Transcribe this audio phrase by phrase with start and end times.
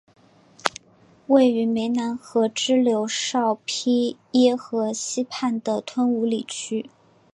[1.27, 6.89] 位于湄南河支流昭披耶河西畔的吞武里区。